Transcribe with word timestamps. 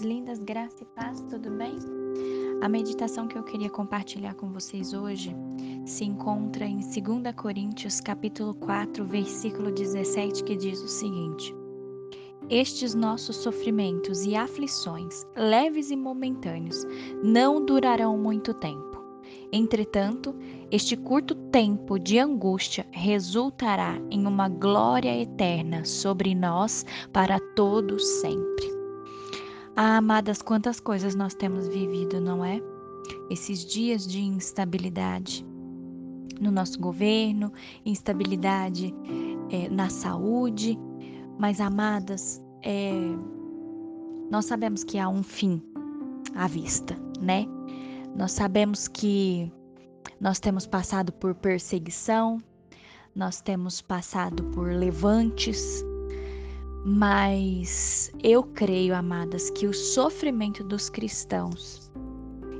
lindas, 0.00 0.38
graça 0.38 0.82
e 0.82 0.86
paz, 0.86 1.20
tudo 1.28 1.50
bem? 1.50 1.78
A 2.60 2.68
meditação 2.68 3.28
que 3.28 3.38
eu 3.38 3.42
queria 3.42 3.70
compartilhar 3.70 4.34
com 4.34 4.52
vocês 4.52 4.92
hoje 4.92 5.34
se 5.86 6.04
encontra 6.04 6.64
em 6.64 6.78
2 6.80 7.34
Coríntios, 7.36 8.00
capítulo 8.00 8.54
4, 8.54 9.04
versículo 9.04 9.70
17, 9.70 10.42
que 10.44 10.56
diz 10.56 10.82
o 10.82 10.88
seguinte: 10.88 11.54
Estes 12.50 12.94
nossos 12.94 13.36
sofrimentos 13.36 14.24
e 14.24 14.34
aflições, 14.34 15.24
leves 15.36 15.90
e 15.90 15.96
momentâneos, 15.96 16.84
não 17.22 17.64
durarão 17.64 18.18
muito 18.18 18.52
tempo. 18.54 18.88
Entretanto, 19.52 20.34
este 20.70 20.96
curto 20.96 21.34
tempo 21.34 21.98
de 21.98 22.18
angústia 22.18 22.86
resultará 22.90 23.98
em 24.10 24.26
uma 24.26 24.48
glória 24.48 25.16
eterna 25.16 25.84
sobre 25.84 26.34
nós 26.34 26.84
para 27.12 27.38
todos 27.54 28.04
sempre. 28.20 28.77
Ah, 29.80 29.98
amadas, 29.98 30.42
quantas 30.42 30.80
coisas 30.80 31.14
nós 31.14 31.34
temos 31.34 31.68
vivido, 31.68 32.20
não 32.20 32.44
é? 32.44 32.60
Esses 33.30 33.64
dias 33.64 34.04
de 34.04 34.20
instabilidade 34.20 35.46
no 36.40 36.50
nosso 36.50 36.80
governo, 36.80 37.52
instabilidade 37.86 38.92
é, 39.52 39.68
na 39.68 39.88
saúde, 39.88 40.76
mas 41.38 41.60
amadas, 41.60 42.42
é, 42.60 42.90
nós 44.28 44.46
sabemos 44.46 44.82
que 44.82 44.98
há 44.98 45.08
um 45.08 45.22
fim 45.22 45.62
à 46.34 46.48
vista, 46.48 46.98
né? 47.20 47.46
Nós 48.16 48.32
sabemos 48.32 48.88
que 48.88 49.48
nós 50.20 50.40
temos 50.40 50.66
passado 50.66 51.12
por 51.12 51.36
perseguição, 51.36 52.38
nós 53.14 53.40
temos 53.40 53.80
passado 53.80 54.42
por 54.46 54.72
levantes, 54.72 55.84
mas 56.90 58.10
eu 58.22 58.42
creio, 58.42 58.94
amadas, 58.94 59.50
que 59.50 59.66
o 59.66 59.74
sofrimento 59.74 60.64
dos 60.64 60.88
cristãos 60.88 61.90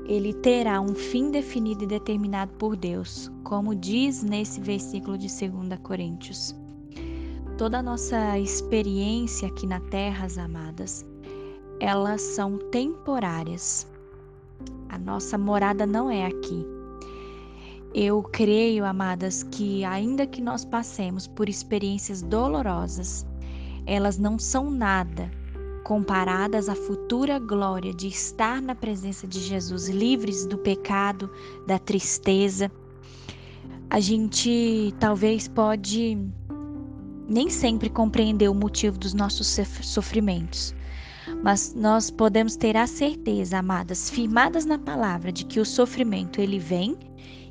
ele 0.05 0.33
terá 0.33 0.79
um 0.79 0.93
fim 0.93 1.31
definido 1.31 1.83
e 1.83 1.87
determinado 1.87 2.51
por 2.53 2.75
Deus, 2.75 3.31
como 3.43 3.75
diz 3.75 4.21
nesse 4.21 4.61
versículo 4.61 5.17
de 5.17 5.27
2 5.27 5.79
Coríntios. 5.81 6.55
Toda 7.57 7.79
a 7.79 7.83
nossa 7.83 8.37
experiência 8.37 9.47
aqui 9.47 9.65
na 9.65 9.79
terra, 9.79 10.25
as 10.25 10.37
amadas, 10.37 11.03
elas 11.79 12.21
são 12.21 12.57
temporárias. 12.69 13.87
A 14.89 14.97
nossa 14.99 15.39
morada 15.39 15.87
não 15.87 16.09
é 16.09 16.25
aqui. 16.25 16.65
Eu 17.95 18.21
creio, 18.21 18.85
amadas, 18.85 19.41
que 19.41 19.83
ainda 19.83 20.27
que 20.27 20.41
nós 20.41 20.65
passemos 20.65 21.27
por 21.27 21.49
experiências 21.49 22.21
dolorosas, 22.21 23.25
elas 23.89 24.17
não 24.17 24.37
são 24.37 24.69
nada 24.69 25.31
comparadas 25.83 26.69
à 26.69 26.75
futura 26.75 27.39
glória 27.39 27.91
de 27.91 28.07
estar 28.07 28.61
na 28.61 28.75
presença 28.75 29.25
de 29.25 29.39
Jesus, 29.39 29.89
livres 29.89 30.45
do 30.45 30.55
pecado, 30.55 31.31
da 31.65 31.79
tristeza. 31.79 32.71
A 33.89 33.99
gente 33.99 34.93
talvez 34.99 35.47
pode 35.47 36.15
nem 37.27 37.49
sempre 37.49 37.89
compreender 37.89 38.49
o 38.49 38.53
motivo 38.53 38.99
dos 38.99 39.15
nossos 39.15 39.57
sofrimentos, 39.81 40.75
mas 41.43 41.73
nós 41.73 42.11
podemos 42.11 42.55
ter 42.55 42.77
a 42.77 42.85
certeza, 42.85 43.57
amadas, 43.57 44.11
firmadas 44.11 44.65
na 44.65 44.77
palavra, 44.77 45.31
de 45.31 45.43
que 45.43 45.59
o 45.59 45.65
sofrimento 45.65 46.39
ele 46.39 46.59
vem 46.59 46.95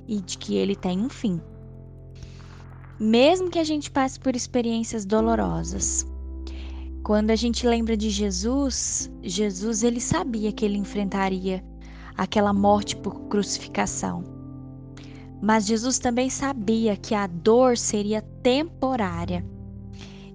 e 0.06 0.20
de 0.20 0.38
que 0.38 0.54
ele 0.54 0.76
tem 0.76 1.00
um 1.00 1.08
fim. 1.08 1.40
Mesmo 3.00 3.50
que 3.50 3.58
a 3.58 3.64
gente 3.64 3.90
passe 3.90 4.18
por 4.18 4.36
experiências 4.36 5.04
dolorosas, 5.04 6.06
quando 7.08 7.30
a 7.30 7.36
gente 7.36 7.66
lembra 7.66 7.96
de 7.96 8.10
Jesus, 8.10 9.10
Jesus 9.22 9.82
ele 9.82 9.98
sabia 9.98 10.52
que 10.52 10.62
ele 10.62 10.76
enfrentaria 10.76 11.64
aquela 12.14 12.52
morte 12.52 12.94
por 12.94 13.28
crucificação. 13.28 14.22
Mas 15.40 15.66
Jesus 15.66 15.98
também 15.98 16.28
sabia 16.28 16.98
que 16.98 17.14
a 17.14 17.26
dor 17.26 17.78
seria 17.78 18.20
temporária 18.42 19.42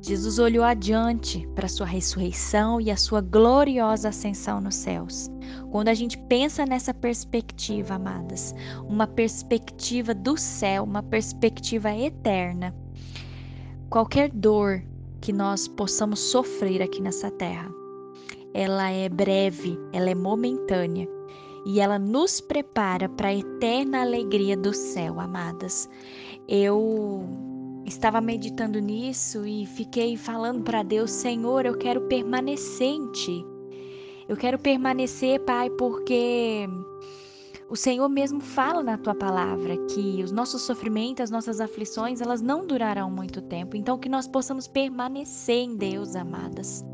Jesus 0.06 0.38
olhou 0.38 0.66
adiante 0.66 1.48
para 1.56 1.70
sua 1.70 1.86
ressurreição 1.86 2.82
e 2.82 2.92
a 2.92 2.98
sua 2.98 3.22
gloriosa 3.22 4.10
ascensão 4.10 4.60
nos 4.60 4.76
céus. 4.76 5.30
Quando 5.72 5.88
a 5.88 5.94
gente 5.94 6.18
pensa 6.18 6.66
nessa 6.66 6.94
perspectiva, 6.94 7.94
amadas, 7.94 8.54
uma 8.86 9.08
perspectiva 9.08 10.14
do 10.14 10.36
céu, 10.36 10.84
uma 10.84 11.02
perspectiva 11.02 11.96
eterna, 11.96 12.76
qualquer 13.90 14.30
dor 14.30 14.84
que 15.24 15.32
nós 15.32 15.70
possamos 15.70 16.20
sofrer 16.20 16.82
aqui 16.82 17.02
nessa 17.02 17.32
terra, 17.32 17.74
ela 18.54 18.90
é 18.92 19.08
breve, 19.08 19.80
ela 19.94 20.10
é 20.10 20.16
momentânea 20.16 21.08
e 21.66 21.80
ela 21.80 21.98
nos 21.98 22.42
prepara 22.42 23.08
para 23.08 23.30
a 23.30 23.34
eterna 23.34 24.02
alegria 24.02 24.58
do 24.58 24.74
céu, 24.74 25.22
amadas. 25.22 25.90
Eu 26.46 27.24
estava 27.86 28.20
meditando 28.20 28.80
nisso 28.80 29.48
e 29.48 29.66
fiquei 29.66 30.18
falando 30.18 30.62
para 30.62 30.84
Deus: 30.84 31.10
Senhor, 31.10 31.66
eu 31.66 31.78
quero 31.78 32.02
permanecer 32.02 32.90
em 32.90 33.10
Ti. 33.14 33.46
Eu 34.28 34.36
quero 34.36 34.60
permanecer, 34.60 35.40
Pai, 35.46 35.70
porque 35.70 36.68
o 37.74 37.76
Senhor 37.76 38.08
mesmo 38.08 38.40
fala 38.40 38.84
na 38.84 39.00
tua 39.00 39.16
palavra 39.16 39.76
que 39.88 40.22
os 40.24 40.32
nossos 40.32 40.62
sofrimentos, 40.62 41.24
as 41.24 41.32
nossas 41.32 41.60
aflições, 41.60 42.22
elas 42.22 42.40
não 42.40 42.68
durarão 42.68 43.10
muito 43.10 43.42
tempo. 43.42 43.76
Então, 43.76 43.98
que 43.98 44.08
nós 44.08 44.28
possamos 44.28 44.68
permanecer 44.68 45.56
em 45.56 45.76
Deus, 45.76 46.16
amadas. 46.16 46.86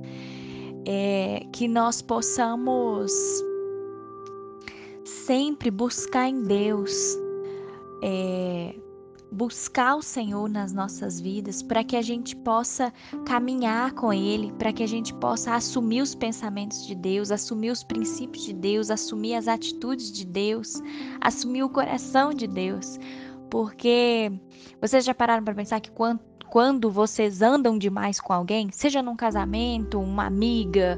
É, 0.87 1.45
que 1.51 1.67
nós 1.67 2.01
possamos 2.01 3.11
sempre 5.03 5.69
buscar 5.69 6.29
em 6.29 6.43
Deus. 6.43 6.93
É, 8.01 8.73
buscar 9.31 9.95
o 9.95 10.01
Senhor 10.01 10.49
nas 10.49 10.73
nossas 10.73 11.19
vidas, 11.19 11.61
para 11.61 11.83
que 11.83 11.95
a 11.95 12.01
gente 12.01 12.35
possa 12.35 12.91
caminhar 13.25 13.93
com 13.93 14.11
Ele, 14.11 14.51
para 14.53 14.73
que 14.73 14.83
a 14.83 14.87
gente 14.87 15.13
possa 15.15 15.53
assumir 15.53 16.01
os 16.01 16.15
pensamentos 16.15 16.85
de 16.85 16.95
Deus, 16.95 17.31
assumir 17.31 17.71
os 17.71 17.83
princípios 17.83 18.43
de 18.43 18.53
Deus, 18.53 18.89
assumir 18.89 19.35
as 19.35 19.47
atitudes 19.47 20.11
de 20.11 20.25
Deus, 20.25 20.81
assumir 21.21 21.63
o 21.63 21.69
coração 21.69 22.33
de 22.33 22.47
Deus. 22.47 22.99
Porque 23.49 24.31
vocês 24.81 25.03
já 25.05 25.13
pararam 25.13 25.43
para 25.43 25.53
pensar 25.53 25.79
que 25.79 25.91
quando, 26.49 26.89
vocês 26.89 27.41
andam 27.41 27.77
demais 27.77 28.19
com 28.19 28.33
alguém, 28.33 28.69
seja 28.71 29.01
num 29.01 29.15
casamento, 29.15 29.99
uma 29.99 30.25
amiga, 30.25 30.97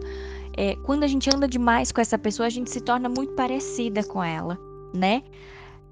é, 0.58 0.76
quando 0.78 1.04
a 1.04 1.08
gente 1.08 1.30
anda 1.34 1.48
demais 1.48 1.92
com 1.92 2.02
essa 2.02 2.18
pessoa, 2.18 2.48
a 2.48 2.50
gente 2.50 2.70
se 2.70 2.82
torna 2.82 3.08
muito 3.08 3.34
parecida 3.34 4.04
com 4.04 4.24
ela, 4.24 4.58
né? 4.94 5.24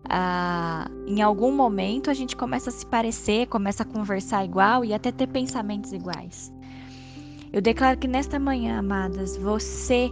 Ah, 0.08 0.90
em 1.08 1.22
algum 1.22 1.52
momento 1.52 2.10
a 2.10 2.14
gente 2.14 2.36
começa 2.36 2.70
a 2.70 2.74
se 2.74 2.86
parecer, 2.86 3.48
começa 3.48 3.84
a 3.84 3.86
conversar 3.86 4.46
igual 4.46 4.86
e 4.86 4.94
até 4.94 5.12
ter 5.12 5.28
pensamentos 5.28 5.92
iguais. 5.92 6.52
Eu 7.52 7.62
declaro 7.62 7.98
que 7.98 8.08
nesta 8.08 8.40
manhã, 8.40 8.80
amadas, 8.80 9.36
você 9.36 10.10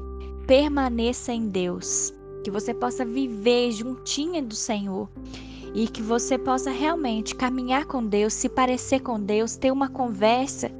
permaneça 0.47 1.31
em 1.31 1.47
Deus, 1.49 2.13
que 2.43 2.49
você 2.49 2.73
possa 2.73 3.05
viver 3.05 3.71
juntinha 3.71 4.41
do 4.41 4.55
Senhor 4.55 5.09
e 5.73 5.87
que 5.87 6.01
você 6.01 6.37
possa 6.37 6.71
realmente 6.71 7.35
caminhar 7.35 7.85
com 7.85 8.03
Deus, 8.03 8.33
se 8.33 8.49
parecer 8.49 9.01
com 9.01 9.19
Deus, 9.19 9.55
ter 9.55 9.71
uma 9.71 9.89
conversa 9.89 10.71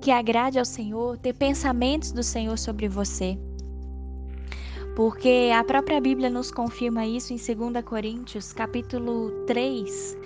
que 0.00 0.10
agrade 0.10 0.58
ao 0.58 0.64
Senhor, 0.64 1.16
ter 1.18 1.32
pensamentos 1.34 2.10
do 2.10 2.22
Senhor 2.22 2.58
sobre 2.58 2.88
você 2.88 3.38
porque 4.94 5.50
a 5.54 5.64
própria 5.64 6.00
Bíblia 6.00 6.28
nos 6.28 6.50
confirma 6.50 7.06
isso 7.06 7.32
em 7.32 7.36
2 7.36 7.84
Coríntios, 7.84 8.52
capítulo 8.52 9.30
3, 9.46 10.18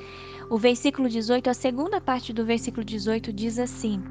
o 0.50 0.58
versículo 0.58 1.08
18, 1.08 1.48
a 1.48 1.54
segunda 1.54 2.00
parte 2.00 2.32
do 2.32 2.44
versículo 2.44 2.84
18 2.84 3.32
diz 3.32 3.58
assim: 3.58 4.02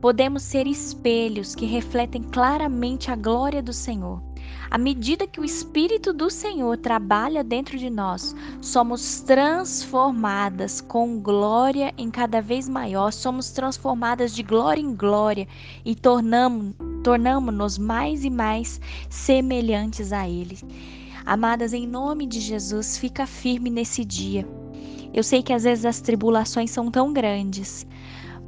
Podemos 0.00 0.42
ser 0.42 0.66
espelhos 0.66 1.54
que 1.54 1.66
refletem 1.66 2.22
claramente 2.22 3.10
a 3.10 3.16
glória 3.16 3.62
do 3.62 3.72
Senhor. 3.72 4.22
À 4.70 4.78
medida 4.78 5.26
que 5.26 5.40
o 5.40 5.44
Espírito 5.44 6.12
do 6.12 6.30
Senhor 6.30 6.76
trabalha 6.78 7.44
dentro 7.44 7.78
de 7.78 7.90
nós, 7.90 8.34
somos 8.60 9.20
transformadas 9.20 10.80
com 10.80 11.20
glória 11.20 11.92
em 11.98 12.10
cada 12.10 12.40
vez 12.40 12.68
maior, 12.68 13.12
somos 13.12 13.50
transformadas 13.50 14.34
de 14.34 14.42
glória 14.42 14.80
em 14.80 14.94
glória 14.94 15.46
e 15.84 15.94
tornamos 15.94 16.74
tornamos-nos 17.02 17.78
mais 17.78 18.24
e 18.24 18.30
mais 18.30 18.80
semelhantes 19.10 20.12
a 20.12 20.28
Ele. 20.28 20.58
Amadas, 21.26 21.72
em 21.72 21.86
nome 21.86 22.26
de 22.26 22.40
Jesus, 22.40 22.96
fica 22.96 23.26
firme 23.26 23.68
nesse 23.68 24.04
dia. 24.04 24.46
Eu 25.12 25.22
sei 25.22 25.42
que 25.42 25.52
às 25.52 25.64
vezes 25.64 25.84
as 25.84 26.00
tribulações 26.00 26.70
são 26.70 26.90
tão 26.90 27.12
grandes, 27.12 27.86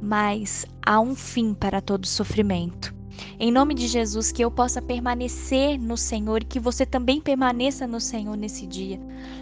mas 0.01 0.65
há 0.85 0.99
um 0.99 1.13
fim 1.13 1.53
para 1.53 1.81
todo 1.81 2.07
sofrimento. 2.07 2.94
Em 3.37 3.51
nome 3.51 3.73
de 3.73 3.87
Jesus, 3.87 4.31
que 4.31 4.43
eu 4.43 4.49
possa 4.49 4.81
permanecer 4.81 5.77
no 5.77 5.97
Senhor 5.97 6.41
e 6.41 6.45
que 6.45 6.59
você 6.59 6.85
também 6.85 7.19
permaneça 7.19 7.85
no 7.85 7.99
Senhor 7.99 8.37
nesse 8.37 8.65
dia. 8.65 8.99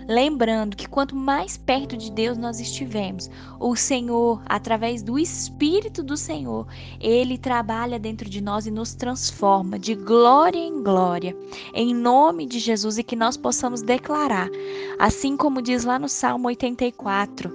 Lembrando 0.08 0.76
que 0.76 0.88
quanto 0.88 1.16
mais 1.16 1.58
perto 1.58 1.96
de 1.96 2.12
Deus 2.12 2.38
nós 2.38 2.60
estivermos, 2.60 3.30
o 3.60 3.76
Senhor, 3.76 4.42
através 4.48 5.04
do 5.04 5.20
Espírito 5.20 6.02
do 6.02 6.18
Senhor, 6.18 6.68
ele 7.00 7.38
trabalha 7.38 8.00
dentro 8.00 8.28
de 8.28 8.42
nós 8.42 8.66
e 8.66 8.72
nos 8.72 8.96
transforma 8.96 9.78
de 9.78 9.94
glória 9.94 10.60
em 10.60 10.82
glória. 10.82 11.36
Em 11.74 11.94
nome 11.94 12.48
de 12.48 12.60
Jesus 12.60 12.98
e 12.98 13.04
que 13.04 13.16
nós 13.16 13.38
possamos 13.38 13.82
declarar, 13.82 14.50
assim 14.98 15.38
como 15.38 15.62
diz 15.62 15.84
lá 15.84 16.00
no 16.00 16.10
Salmo 16.10 16.48
84, 16.48 17.52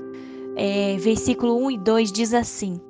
é, 0.56 0.96
versículo 0.98 1.56
1 1.66 1.70
e 1.72 1.78
2 1.78 2.12
diz 2.12 2.32
assim: 2.32 2.80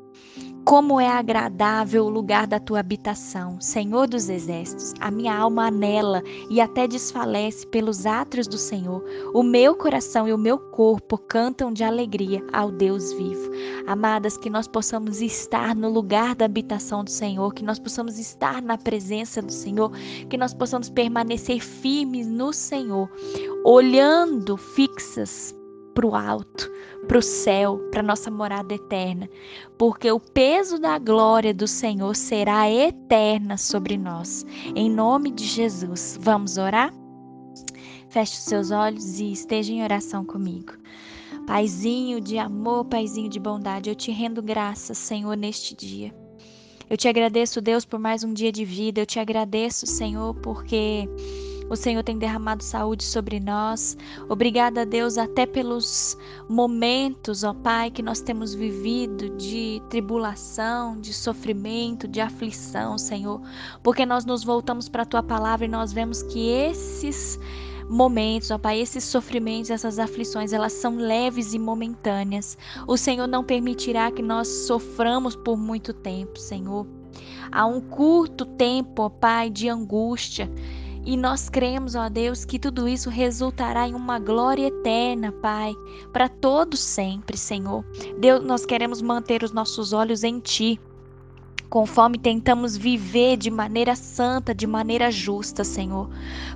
como 0.68 1.00
é 1.00 1.08
agradável 1.08 2.04
o 2.04 2.10
lugar 2.10 2.46
da 2.46 2.60
tua 2.60 2.80
habitação, 2.80 3.58
Senhor 3.58 4.06
dos 4.06 4.28
exércitos. 4.28 4.92
A 5.00 5.10
minha 5.10 5.34
alma 5.34 5.68
anela 5.68 6.22
e 6.50 6.60
até 6.60 6.86
desfalece 6.86 7.66
pelos 7.68 8.04
átrios 8.04 8.46
do 8.46 8.58
Senhor. 8.58 9.02
O 9.32 9.42
meu 9.42 9.74
coração 9.74 10.28
e 10.28 10.32
o 10.34 10.36
meu 10.36 10.58
corpo 10.58 11.16
cantam 11.16 11.72
de 11.72 11.82
alegria 11.82 12.44
ao 12.52 12.70
Deus 12.70 13.14
vivo. 13.14 13.50
Amadas, 13.86 14.36
que 14.36 14.50
nós 14.50 14.68
possamos 14.68 15.22
estar 15.22 15.74
no 15.74 15.88
lugar 15.88 16.34
da 16.34 16.44
habitação 16.44 17.02
do 17.02 17.10
Senhor, 17.10 17.54
que 17.54 17.64
nós 17.64 17.78
possamos 17.78 18.18
estar 18.18 18.60
na 18.60 18.76
presença 18.76 19.40
do 19.40 19.50
Senhor, 19.50 19.90
que 20.28 20.36
nós 20.36 20.52
possamos 20.52 20.90
permanecer 20.90 21.60
firmes 21.60 22.26
no 22.26 22.52
Senhor, 22.52 23.10
olhando 23.64 24.58
fixas 24.58 25.54
para 25.94 26.06
o 26.06 26.14
alto, 26.14 26.70
para 27.06 27.18
o 27.18 27.22
céu, 27.22 27.78
para 27.90 28.02
nossa 28.02 28.30
morada 28.30 28.74
eterna, 28.74 29.28
porque 29.78 30.10
o 30.10 30.18
peso 30.18 30.78
da 30.78 30.98
glória 30.98 31.54
do 31.54 31.66
Senhor 31.66 32.14
será 32.14 32.70
eterna 32.70 33.56
sobre 33.56 33.96
nós. 33.96 34.44
Em 34.74 34.90
nome 34.90 35.30
de 35.30 35.44
Jesus, 35.44 36.18
vamos 36.20 36.58
orar? 36.58 36.92
Feche 38.10 38.32
os 38.32 38.44
seus 38.44 38.70
olhos 38.70 39.20
e 39.20 39.32
esteja 39.32 39.72
em 39.72 39.82
oração 39.82 40.24
comigo. 40.24 40.72
Paizinho 41.46 42.20
de 42.20 42.38
amor, 42.38 42.84
Paizinho 42.86 43.28
de 43.28 43.40
bondade, 43.40 43.88
eu 43.88 43.94
te 43.94 44.10
rendo 44.10 44.42
graças, 44.42 44.98
Senhor, 44.98 45.36
neste 45.36 45.74
dia. 45.74 46.14
Eu 46.90 46.96
te 46.96 47.06
agradeço, 47.06 47.60
Deus, 47.60 47.84
por 47.84 47.98
mais 47.98 48.24
um 48.24 48.32
dia 48.32 48.50
de 48.50 48.64
vida. 48.64 49.00
Eu 49.00 49.06
te 49.06 49.18
agradeço, 49.18 49.86
Senhor, 49.86 50.34
porque 50.36 51.06
o 51.68 51.76
Senhor 51.76 52.02
tem 52.02 52.18
derramado 52.18 52.64
saúde 52.64 53.04
sobre 53.04 53.38
nós. 53.38 53.96
Obrigada, 54.28 54.86
Deus, 54.86 55.18
até 55.18 55.44
pelos 55.44 56.16
momentos, 56.48 57.44
ó 57.44 57.52
Pai, 57.52 57.90
que 57.90 58.02
nós 58.02 58.20
temos 58.20 58.54
vivido 58.54 59.30
de 59.36 59.82
tribulação, 59.90 60.98
de 61.00 61.12
sofrimento, 61.12 62.08
de 62.08 62.20
aflição, 62.20 62.96
Senhor, 62.96 63.40
porque 63.82 64.06
nós 64.06 64.24
nos 64.24 64.42
voltamos 64.42 64.88
para 64.88 65.02
a 65.02 65.06
tua 65.06 65.22
palavra 65.22 65.66
e 65.66 65.68
nós 65.68 65.92
vemos 65.92 66.22
que 66.22 66.48
esses 66.48 67.38
momentos, 67.88 68.50
ó 68.50 68.58
Pai, 68.58 68.80
esses 68.80 69.04
sofrimentos, 69.04 69.70
essas 69.70 69.98
aflições, 69.98 70.52
elas 70.52 70.72
são 70.72 70.96
leves 70.96 71.52
e 71.54 71.58
momentâneas. 71.58 72.56
O 72.86 72.96
Senhor 72.96 73.26
não 73.26 73.44
permitirá 73.44 74.10
que 74.10 74.22
nós 74.22 74.48
soframos 74.48 75.36
por 75.36 75.56
muito 75.56 75.92
tempo, 75.92 76.38
Senhor. 76.38 76.86
Há 77.50 77.64
um 77.66 77.80
curto 77.80 78.44
tempo, 78.44 79.02
ó 79.02 79.08
Pai, 79.08 79.48
de 79.48 79.68
angústia 79.68 80.50
e 81.08 81.16
nós 81.16 81.48
cremos, 81.48 81.94
ó 81.94 82.10
Deus, 82.10 82.44
que 82.44 82.58
tudo 82.58 82.86
isso 82.86 83.08
resultará 83.08 83.88
em 83.88 83.94
uma 83.94 84.18
glória 84.18 84.66
eterna, 84.66 85.32
Pai, 85.32 85.74
para 86.12 86.28
todos 86.28 86.80
sempre, 86.80 87.34
Senhor. 87.38 87.82
Deus, 88.18 88.44
nós 88.44 88.66
queremos 88.66 89.00
manter 89.00 89.42
os 89.42 89.50
nossos 89.50 89.94
olhos 89.94 90.22
em 90.22 90.38
Ti 90.38 90.78
conforme 91.70 92.18
tentamos 92.18 92.76
viver 92.76 93.38
de 93.38 93.50
maneira 93.50 93.96
santa, 93.96 94.54
de 94.54 94.66
maneira 94.66 95.10
justa, 95.10 95.64
Senhor. 95.64 96.10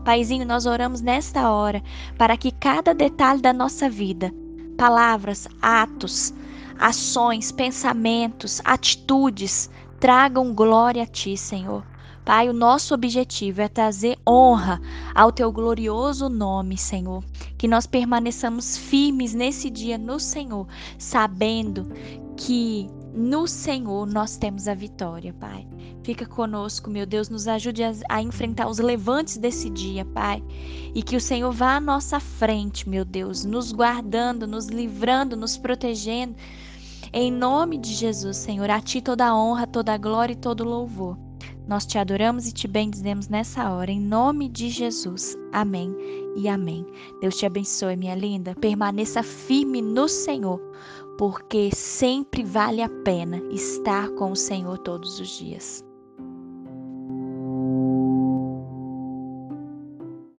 Paizinho, 0.05 0.45
nós 0.45 0.67
oramos 0.67 1.01
nesta 1.01 1.51
hora 1.51 1.83
para 2.19 2.37
que 2.37 2.51
cada 2.51 2.93
detalhe 2.93 3.41
da 3.41 3.55
nossa 3.55 3.89
vida, 3.89 4.35
palavras, 4.77 5.49
atos, 5.63 6.35
ações, 6.79 7.51
pensamentos, 7.51 8.61
atitudes, 8.67 9.71
tragam 9.99 10.53
glória 10.53 11.05
a 11.05 11.07
Ti, 11.07 11.39
Senhor. 11.39 11.91
Pai, 12.25 12.49
o 12.49 12.53
nosso 12.53 12.95
objetivo 12.95 13.63
é 13.63 13.69
trazer 13.69 14.17
honra 14.27 14.81
ao 15.13 15.33
teu 15.33 15.51
glorioso 15.51 16.29
nome, 16.29 16.79
Senhor. 16.79 17.25
Que 17.59 17.67
nós 17.67 17.85
permaneçamos 17.85 18.77
firmes 18.77 19.35
nesse 19.35 19.69
dia 19.69 19.99
no 19.99 20.21
Senhor, 20.21 20.69
sabendo 20.97 21.89
que 22.37 22.89
no 23.13 23.49
Senhor 23.49 24.07
nós 24.07 24.37
temos 24.37 24.69
a 24.69 24.75
vitória, 24.75 25.35
Pai. 25.35 25.67
Fica 26.05 26.25
conosco, 26.25 26.89
meu 26.89 27.05
Deus, 27.05 27.29
nos 27.29 27.49
ajude 27.49 27.83
a, 27.83 27.93
a, 28.09 28.23
enfrentar 28.23 28.69
os 28.69 28.79
levantes 28.79 29.37
desse 29.37 29.69
dia, 29.69 30.05
Pai. 30.05 30.43
E 30.95 31.03
que 31.03 31.17
o 31.17 31.21
Senhor 31.21 31.51
vá 31.51 31.77
à 31.77 31.81
nossa 31.81 32.21
frente, 32.21 32.89
meu 32.89 33.05
Deus, 33.05 33.45
nos 33.45 33.73
guardando, 33.73 34.47
nos 34.47 34.67
livrando, 34.67 35.37
nos 35.37 35.57
protegendo. 35.57 36.37
Em 37.13 37.33
nome 37.33 37.79
de 37.79 37.93
Jesus, 37.93 38.37
Senhor, 38.37 38.71
a 38.71 38.81
Ti 38.81 39.03
toda 39.03 39.27
a 39.27 39.37
honra, 39.37 39.67
toda 39.67 39.93
a 39.93 39.99
glória 39.99 40.33
e 40.33 40.37
todo 40.37 40.61
o 40.61 40.69
louvor. 40.69 41.32
Nós 41.73 41.87
te 41.87 41.97
adoramos 41.97 42.47
e 42.47 42.53
te 42.53 42.69
bendizemos 42.69 43.29
nessa 43.29 43.73
hora, 43.73 43.91
em 43.91 43.99
nome 43.99 44.47
de 44.47 44.69
Jesus. 44.69 45.35
Amém 45.55 45.97
e 46.37 46.47
amém. 46.47 46.87
Deus 47.19 47.39
te 47.39 47.47
abençoe, 47.47 47.97
minha 47.97 48.15
linda. 48.15 48.55
Permaneça 48.57 49.23
firme 49.23 49.81
no 49.81 50.07
Senhor, 50.07 50.61
porque 51.17 51.75
sempre 51.75 52.45
vale 52.45 52.83
a 52.83 52.91
pena 52.91 53.39
estar 53.51 54.11
com 54.17 54.33
o 54.33 54.37
Senhor 54.37 54.77
todos 54.81 55.19
os 55.19 55.31
dias. 55.39 55.83